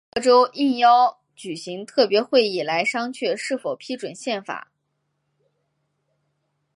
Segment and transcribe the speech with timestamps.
[0.09, 4.71] 各州应邀举行特别会议来商榷是否批准宪法。